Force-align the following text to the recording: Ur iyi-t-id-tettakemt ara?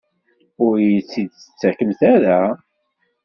Ur 0.65 0.73
iyi-t-id-tettakemt 0.79 1.99
ara? 2.13 2.39